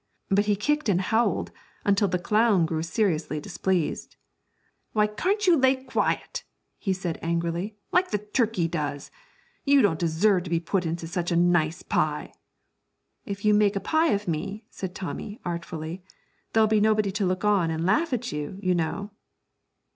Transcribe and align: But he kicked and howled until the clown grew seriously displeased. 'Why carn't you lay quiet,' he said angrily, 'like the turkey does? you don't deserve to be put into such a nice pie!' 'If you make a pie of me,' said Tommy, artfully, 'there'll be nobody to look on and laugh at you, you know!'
But 0.29 0.45
he 0.47 0.55
kicked 0.55 0.89
and 0.89 0.99
howled 0.99 1.51
until 1.85 2.07
the 2.07 2.17
clown 2.17 2.65
grew 2.65 2.81
seriously 2.81 3.39
displeased. 3.39 4.15
'Why 4.93 5.05
carn't 5.05 5.45
you 5.45 5.55
lay 5.55 5.75
quiet,' 5.75 6.43
he 6.79 6.91
said 6.91 7.19
angrily, 7.21 7.77
'like 7.91 8.09
the 8.09 8.17
turkey 8.17 8.67
does? 8.67 9.11
you 9.63 9.83
don't 9.83 9.99
deserve 9.99 10.41
to 10.45 10.49
be 10.49 10.59
put 10.59 10.87
into 10.87 11.05
such 11.05 11.31
a 11.31 11.35
nice 11.35 11.83
pie!' 11.83 12.33
'If 13.27 13.45
you 13.45 13.53
make 13.53 13.75
a 13.75 13.79
pie 13.79 14.09
of 14.13 14.27
me,' 14.27 14.65
said 14.71 14.95
Tommy, 14.95 15.39
artfully, 15.45 16.01
'there'll 16.53 16.65
be 16.65 16.81
nobody 16.81 17.11
to 17.11 17.25
look 17.27 17.45
on 17.45 17.69
and 17.69 17.85
laugh 17.85 18.11
at 18.11 18.31
you, 18.31 18.57
you 18.59 18.73
know!' 18.73 19.11